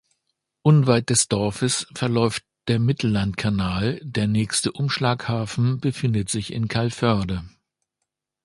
[0.63, 7.43] Unweit des Dorfes verläuft der Mittellandkanal der nächste Umschlaghafen befindet sich in Calvörde.